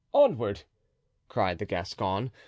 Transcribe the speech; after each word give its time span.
onward!" 0.15 0.63
cried 1.29 1.59
the 1.59 1.65
Gascon. 1.67 2.31